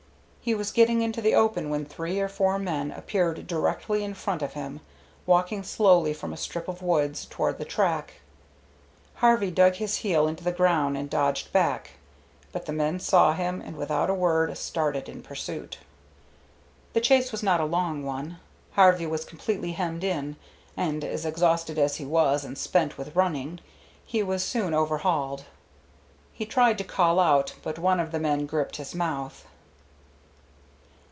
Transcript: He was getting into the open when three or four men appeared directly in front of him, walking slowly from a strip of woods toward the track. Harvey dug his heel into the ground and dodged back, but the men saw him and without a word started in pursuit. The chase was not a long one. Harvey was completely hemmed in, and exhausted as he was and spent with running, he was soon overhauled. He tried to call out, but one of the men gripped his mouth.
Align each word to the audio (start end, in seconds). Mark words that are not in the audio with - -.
He 0.43 0.55
was 0.55 0.71
getting 0.71 1.03
into 1.03 1.21
the 1.21 1.35
open 1.35 1.69
when 1.69 1.85
three 1.85 2.19
or 2.19 2.27
four 2.27 2.57
men 2.57 2.91
appeared 2.91 3.45
directly 3.45 4.03
in 4.03 4.15
front 4.15 4.41
of 4.41 4.53
him, 4.53 4.79
walking 5.27 5.61
slowly 5.61 6.15
from 6.15 6.33
a 6.33 6.35
strip 6.35 6.67
of 6.67 6.81
woods 6.81 7.25
toward 7.29 7.59
the 7.59 7.63
track. 7.63 8.15
Harvey 9.17 9.51
dug 9.51 9.75
his 9.75 9.97
heel 9.97 10.27
into 10.27 10.43
the 10.43 10.51
ground 10.51 10.97
and 10.97 11.11
dodged 11.11 11.53
back, 11.53 11.91
but 12.51 12.65
the 12.65 12.73
men 12.73 12.99
saw 12.99 13.33
him 13.33 13.61
and 13.61 13.77
without 13.77 14.09
a 14.09 14.15
word 14.15 14.57
started 14.57 15.07
in 15.07 15.21
pursuit. 15.21 15.77
The 16.93 17.01
chase 17.01 17.31
was 17.31 17.43
not 17.43 17.61
a 17.61 17.65
long 17.65 18.03
one. 18.03 18.39
Harvey 18.71 19.05
was 19.05 19.23
completely 19.23 19.73
hemmed 19.73 20.03
in, 20.03 20.37
and 20.75 21.03
exhausted 21.03 21.77
as 21.77 21.97
he 21.97 22.05
was 22.05 22.43
and 22.43 22.57
spent 22.57 22.97
with 22.97 23.15
running, 23.15 23.59
he 24.03 24.23
was 24.23 24.43
soon 24.43 24.73
overhauled. 24.73 25.43
He 26.33 26.47
tried 26.47 26.79
to 26.79 26.83
call 26.83 27.19
out, 27.19 27.53
but 27.61 27.77
one 27.77 27.99
of 27.99 28.11
the 28.11 28.19
men 28.19 28.47
gripped 28.47 28.77
his 28.77 28.95
mouth. 28.95 29.45